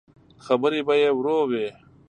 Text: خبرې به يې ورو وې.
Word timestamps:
خبرې 0.45 0.81
به 0.87 0.93
يې 1.01 1.09
ورو 1.17 1.37
وې. 1.49 1.67